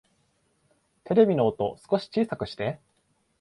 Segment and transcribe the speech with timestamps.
[1.03, 2.79] テレビの音、少し小さくして